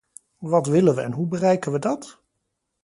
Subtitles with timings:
[0.39, 2.21] Wat willen we, en hoe bereiken we dat?